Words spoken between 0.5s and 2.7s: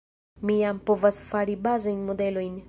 jam povas fari bazajn modelojn